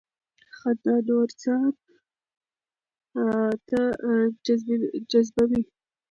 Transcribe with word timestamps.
خندا 0.57 0.95
نور 1.07 1.29
ځان 1.41 1.71
ته 3.67 3.81
جذبوي. 5.11 5.61